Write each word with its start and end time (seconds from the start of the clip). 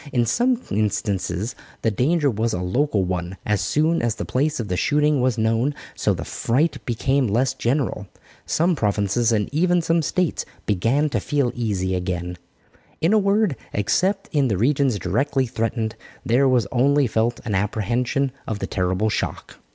In 0.11 0.25
some 0.25 0.59
instances 0.71 1.53
the 1.83 1.91
danger 1.91 2.31
was 2.31 2.53
a 2.53 2.59
local 2.63 3.03
one 3.05 3.37
as 3.45 3.61
soon 3.61 4.01
as 4.01 4.15
the 4.15 4.25
place 4.25 4.59
of 4.59 4.67
the 4.67 4.75
shooting 4.75 5.21
was 5.21 5.37
known, 5.37 5.75
so 5.93 6.15
the 6.15 6.25
fright 6.25 6.83
became 6.87 7.27
less 7.27 7.53
general. 7.53 8.07
Some 8.47 8.75
provinces 8.75 9.31
and 9.31 9.47
even 9.53 9.79
some 9.83 10.01
States 10.01 10.43
began 10.65 11.07
to 11.11 11.19
feel 11.19 11.51
easy 11.53 11.93
again. 11.93 12.39
In 12.99 13.13
a 13.13 13.19
word, 13.19 13.55
except 13.73 14.27
in 14.33 14.47
the 14.47 14.57
regions 14.57 14.97
directly 14.97 15.45
threatened, 15.45 15.93
there 16.25 16.49
was 16.49 16.65
only 16.71 17.05
felt 17.05 17.39
an 17.45 17.53
apprehension 17.53 18.31
of 18.47 18.57
the 18.57 18.65
terrible 18.65 19.11
shock. 19.11 19.57